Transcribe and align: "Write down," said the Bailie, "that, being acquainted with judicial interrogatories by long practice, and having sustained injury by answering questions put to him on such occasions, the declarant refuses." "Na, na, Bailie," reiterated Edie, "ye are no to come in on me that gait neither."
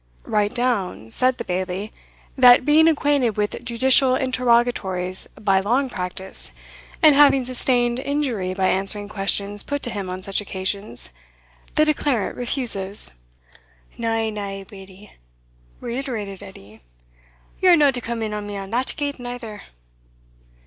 "Write 0.23 0.55
down," 0.55 1.11
said 1.11 1.37
the 1.37 1.43
Bailie, 1.43 1.93
"that, 2.35 2.65
being 2.65 2.87
acquainted 2.87 3.37
with 3.37 3.63
judicial 3.63 4.15
interrogatories 4.15 5.27
by 5.39 5.59
long 5.59 5.91
practice, 5.91 6.51
and 7.03 7.13
having 7.13 7.45
sustained 7.45 7.99
injury 7.99 8.55
by 8.55 8.67
answering 8.67 9.07
questions 9.07 9.61
put 9.61 9.83
to 9.83 9.91
him 9.91 10.09
on 10.09 10.23
such 10.23 10.41
occasions, 10.41 11.11
the 11.75 11.85
declarant 11.85 12.35
refuses." 12.35 13.11
"Na, 13.95 14.27
na, 14.31 14.63
Bailie," 14.63 15.13
reiterated 15.79 16.41
Edie, 16.41 16.81
"ye 17.61 17.69
are 17.69 17.77
no 17.77 17.91
to 17.91 18.01
come 18.01 18.23
in 18.23 18.33
on 18.33 18.47
me 18.47 18.55
that 18.57 18.95
gait 18.97 19.19
neither." 19.19 19.61